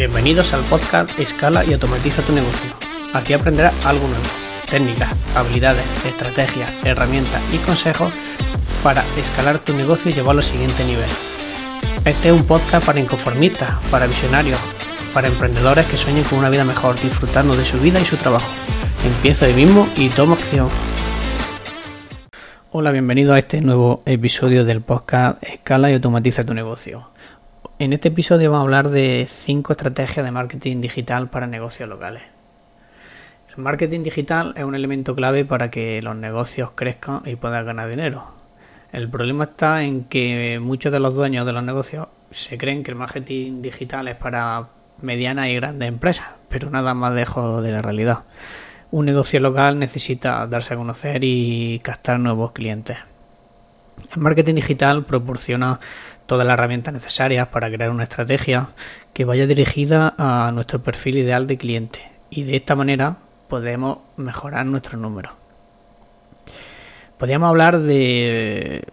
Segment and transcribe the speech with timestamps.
[0.00, 2.70] Bienvenidos al podcast Escala y automatiza tu negocio.
[3.12, 4.24] Aquí aprenderás algo nuevo,
[4.70, 8.10] técnicas, habilidades, estrategias, herramientas y consejos
[8.82, 11.04] para escalar tu negocio y llevarlo al siguiente nivel.
[12.06, 14.58] Este es un podcast para inconformistas, para visionarios,
[15.12, 18.48] para emprendedores que sueñen con una vida mejor, disfrutando de su vida y su trabajo.
[19.04, 20.70] Empieza hoy mismo y toma acción.
[22.70, 27.10] Hola, bienvenido a este nuevo episodio del podcast Escala y automatiza tu negocio.
[27.78, 32.22] En este episodio vamos a hablar de 5 estrategias de marketing digital para negocios locales.
[33.56, 37.88] El marketing digital es un elemento clave para que los negocios crezcan y puedan ganar
[37.88, 38.24] dinero.
[38.92, 42.90] El problema está en que muchos de los dueños de los negocios se creen que
[42.90, 44.68] el marketing digital es para
[45.00, 48.20] medianas y grandes empresas, pero nada más lejos de la realidad.
[48.90, 52.98] Un negocio local necesita darse a conocer y captar nuevos clientes.
[54.14, 55.80] El marketing digital proporciona
[56.26, 58.68] todas las herramientas necesarias para crear una estrategia
[59.12, 62.00] que vaya dirigida a nuestro perfil ideal de cliente
[62.30, 63.16] y de esta manera
[63.48, 65.32] podemos mejorar nuestros números.
[67.18, 68.84] Podríamos hablar de...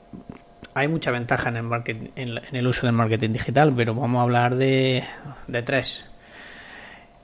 [0.74, 4.24] Hay mucha ventaja en el, marketing, en el uso del marketing digital, pero vamos a
[4.24, 5.04] hablar de,
[5.48, 6.12] de tres.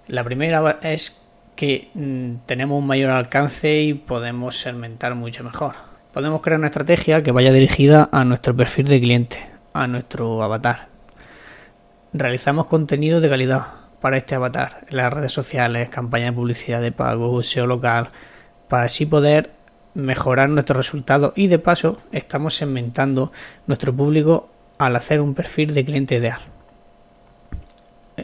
[0.07, 1.19] La primera es
[1.55, 5.92] que mm, tenemos un mayor alcance y podemos segmentar mucho mejor.
[6.14, 9.39] Podemos crear una estrategia que vaya dirigida a nuestro perfil de cliente,
[9.73, 10.88] a nuestro avatar.
[12.14, 13.64] Realizamos contenido de calidad
[14.00, 18.09] para este avatar en las redes sociales, campañas de publicidad de pago, SEO local,
[18.69, 19.50] para así poder
[19.95, 23.31] mejorar nuestros resultados y de paso estamos segmentando
[23.66, 26.41] nuestro público al hacer un perfil de cliente ideal.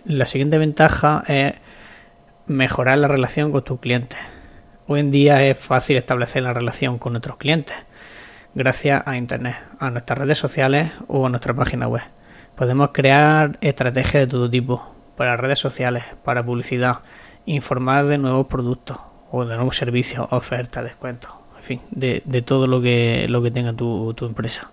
[0.05, 1.55] La siguiente ventaja es
[2.45, 4.19] mejorar la relación con tus clientes.
[4.91, 7.77] Hoy en día es fácil establecer la relación con nuestros clientes
[8.55, 12.01] gracias a Internet, a nuestras redes sociales o a nuestra página web.
[12.55, 14.83] Podemos crear estrategias de todo tipo,
[15.15, 17.01] para redes sociales, para publicidad,
[17.45, 18.97] informar de nuevos productos
[19.29, 23.73] o de nuevos servicios, ofertas, descuentos, en fin, de, todo lo que, lo que tenga
[23.73, 24.71] tu, empresa.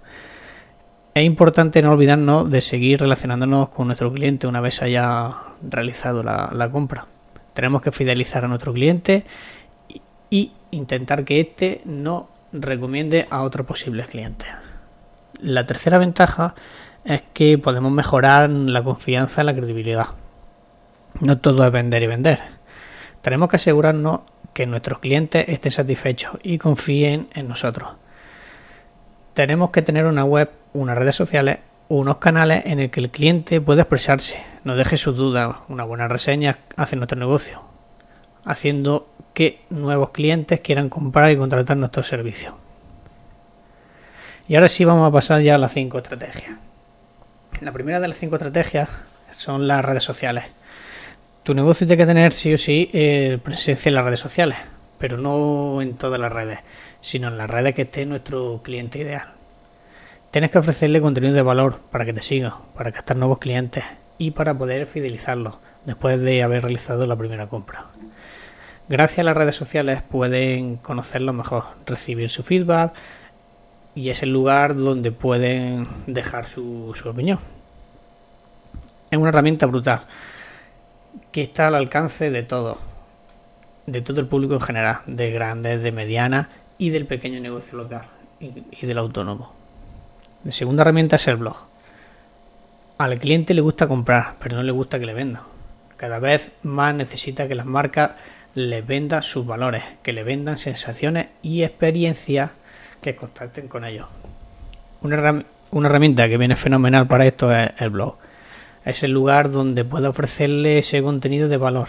[1.13, 6.49] Es importante no olvidarnos de seguir relacionándonos con nuestro cliente una vez haya realizado la,
[6.55, 7.05] la compra.
[7.53, 9.25] Tenemos que fidelizar a nuestro cliente
[10.31, 14.49] y intentar que éste no recomiende a otros posibles clientes.
[15.41, 16.55] La tercera ventaja
[17.05, 20.07] es que podemos mejorar la confianza y la credibilidad.
[21.21, 22.41] No todo es vender y vender.
[23.23, 24.21] Tenemos que asegurarnos
[24.53, 27.91] que nuestros clientes estén satisfechos y confíen en nosotros.
[29.35, 31.59] Tenemos que tener una web, unas redes sociales,
[31.89, 36.09] unos canales en el que el cliente pueda expresarse, no deje sus dudas, una buena
[36.09, 37.63] reseña hacia nuestro negocio,
[38.47, 42.55] haciendo que nuevos clientes quieran comprar y contratar nuestros servicios.
[44.49, 46.57] Y ahora sí vamos a pasar ya a las cinco estrategias.
[47.61, 48.89] La primera de las cinco estrategias
[49.31, 50.45] son las redes sociales.
[51.43, 54.57] Tu negocio tiene que tener sí o sí eh, presencia en las redes sociales,
[54.99, 56.61] pero no en todas las redes,
[57.01, 59.33] sino en las redes que esté nuestro cliente ideal.
[60.31, 63.85] Tienes que ofrecerle contenido de valor para que te siga, para captar nuevos clientes
[64.19, 67.87] y para poder fidelizarlos después de haber realizado la primera compra.
[68.89, 72.95] Gracias a las redes sociales pueden conocerlo mejor, recibir su feedback
[73.97, 77.41] y es el lugar donde pueden dejar su, opinión.
[79.11, 80.03] Es una herramienta brutal
[81.33, 82.79] que está al alcance de todo,
[83.87, 86.47] de todo el público en general, de grandes, de medianas
[86.79, 88.03] y del pequeño negocio local
[88.39, 89.53] y, del autónomo.
[90.45, 91.57] La segunda herramienta es el blog.
[92.99, 95.43] Al cliente le gusta comprar, pero no le gusta que le vendan.
[95.97, 98.13] Cada vez más necesita que las marcas
[98.57, 102.53] les vendan sus valores, que le vendan sensaciones y experiencias
[103.03, 104.07] que contacten con ellos.
[105.03, 105.45] Una,
[105.87, 108.17] herramienta que viene fenomenal para esto es el blog.
[108.87, 111.89] Es el lugar donde puede ofrecerle ese contenido de valor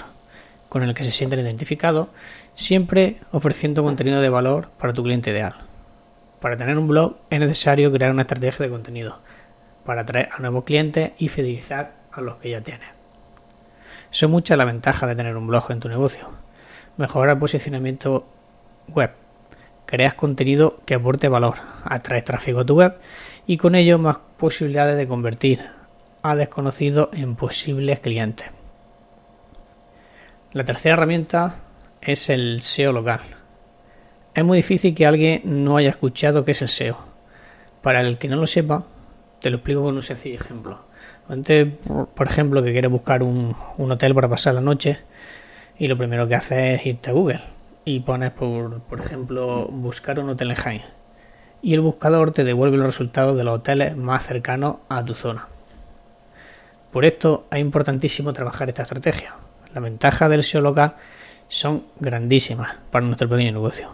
[0.67, 2.09] con el que se sienten identificados,
[2.53, 5.55] siempre ofreciendo contenido de valor para tu cliente ideal.
[6.41, 9.19] Para tener un blog es necesario crear una estrategia de contenido
[9.85, 12.89] para atraer a nuevos clientes y fidelizar a los que ya tienes.
[14.09, 16.27] Son muchas las ventajas de tener un blog en tu negocio
[16.97, 18.25] mejorar el posicionamiento
[18.89, 19.11] web,
[19.85, 21.55] creas contenido que aporte valor,
[21.85, 22.95] atraes tráfico a tu web
[23.45, 25.65] y con ello más posibilidades de convertir
[26.23, 28.47] a desconocidos en posibles clientes.
[30.53, 31.55] La tercera herramienta
[32.01, 33.21] es el SEO local.
[34.33, 36.97] Es muy difícil que alguien no haya escuchado qué es el SEO.
[37.81, 38.83] Para el que no lo sepa,
[39.41, 40.79] te lo explico con un sencillo ejemplo.
[42.15, 44.99] Por ejemplo, que quieres buscar un hotel para pasar la noche,
[45.79, 47.41] y lo primero que haces es irte a Google
[47.85, 50.81] y pones, por, por ejemplo, buscar un hotel en Jaén.
[51.61, 55.47] Y el buscador te devuelve los resultados de los hoteles más cercanos a tu zona.
[56.91, 59.35] Por esto es importantísimo trabajar esta estrategia.
[59.73, 60.95] Las ventajas del SEO local
[61.47, 63.91] son grandísimas para nuestro pequeño negocio.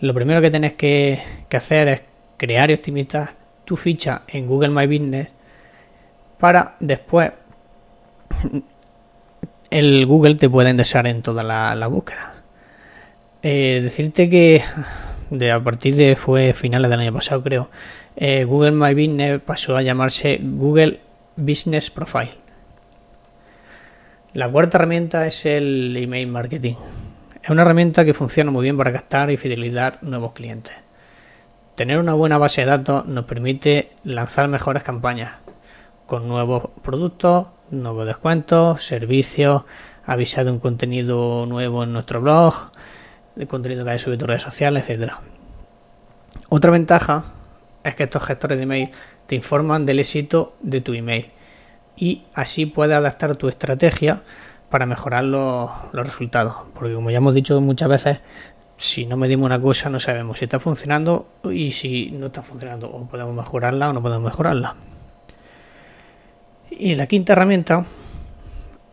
[0.00, 2.02] Lo primero que tenés que, que hacer es
[2.36, 3.34] crear y optimizar
[3.64, 5.32] tu ficha en Google My Business
[6.38, 7.32] para después
[9.70, 12.34] el Google te pueda indexar en toda la, búsqueda.
[13.42, 14.62] Eh, decirte que
[15.30, 17.68] de a partir de fue finales del año pasado creo
[18.16, 21.00] eh, Google My Business pasó a llamarse Google
[21.36, 22.34] Business Profile.
[24.32, 26.74] La cuarta herramienta es el email marketing.
[27.42, 30.74] Es una herramienta que funciona muy bien para captar y fidelizar nuevos clientes.
[31.74, 35.34] Tener una buena base de datos nos permite lanzar mejores campañas
[36.06, 39.62] con nuevos productos nuevos descuentos, servicios,
[40.04, 42.54] avisar de un contenido nuevo en nuestro blog,
[43.34, 45.20] de contenido que hay subido tus redes sociales, etcétera.
[46.48, 47.24] Otra ventaja
[47.82, 48.90] es que estos gestores de email
[49.26, 51.30] te informan del éxito de tu email
[51.96, 54.22] y así puedes adaptar tu estrategia
[54.70, 56.54] para mejorar los, los resultados.
[56.74, 58.18] Porque como ya hemos dicho muchas veces,
[58.76, 62.88] si no medimos una cosa no sabemos si está funcionando y si no está funcionando
[62.88, 64.76] o podemos mejorarla o no podemos mejorarla.
[66.78, 67.86] Y la quinta herramienta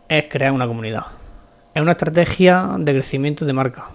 [0.08, 1.04] es crear una comunidad.
[1.74, 3.88] Es una estrategia de crecimiento de marca.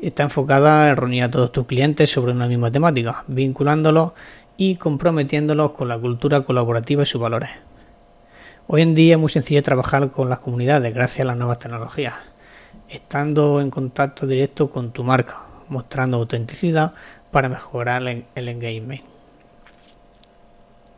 [0.00, 4.12] Está enfocada en reunir a todos tus clientes sobre una misma temática, vinculándolos
[4.56, 7.50] y comprometiéndolos con la cultura colaborativa y sus valores.
[8.68, 12.14] Hoy en día es muy sencillo trabajar con las comunidades gracias a las nuevas tecnologías,
[12.88, 16.92] estando en contacto directo con tu marca, mostrando autenticidad
[17.32, 19.15] para mejorar el engagement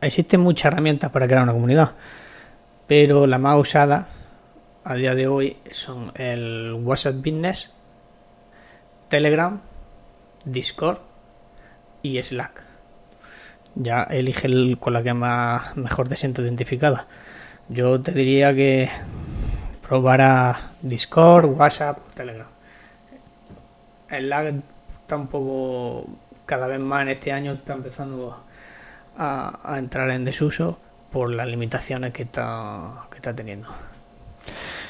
[0.01, 1.91] existen muchas herramientas para crear una comunidad,
[2.87, 4.07] pero la más usada
[4.83, 7.73] a día de hoy son el WhatsApp Business,
[9.09, 9.59] Telegram,
[10.45, 10.99] Discord
[12.01, 12.63] y Slack.
[13.75, 17.07] Ya elige el, con la que más mejor te sientes identificada.
[17.67, 18.89] Yo te diría que
[19.87, 22.47] probara Discord, WhatsApp, Telegram.
[24.09, 24.55] Slack
[25.01, 26.07] está un poco
[26.45, 28.43] cada vez más en este año está empezando
[29.17, 30.77] a, entrar en desuso
[31.11, 33.67] por las limitaciones que está, que está teniendo.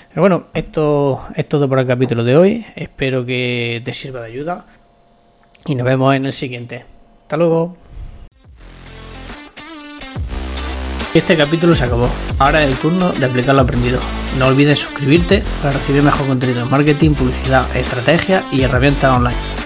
[0.10, 2.66] Pero bueno, esto es todo por el capítulo de hoy.
[2.76, 4.66] Espero que te sirva de ayuda
[5.66, 6.86] y nos vemos en el siguiente.
[7.22, 7.78] Hasta luego.
[11.14, 12.08] Este capítulo se acabó.
[12.38, 14.00] Ahora es el turno de aplicar lo aprendido.
[14.38, 19.59] No olvides suscribirte para recibir mejor contenido de marketing, publicidad, estrategia y herramientas online.